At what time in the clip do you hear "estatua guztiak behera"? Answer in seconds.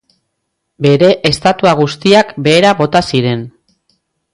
1.31-2.75